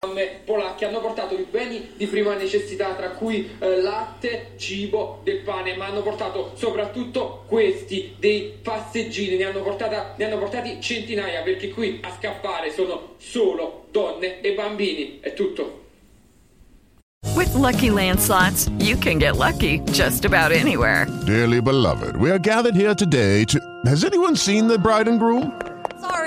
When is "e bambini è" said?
14.40-15.34